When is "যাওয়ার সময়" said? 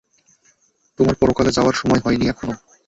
1.51-2.01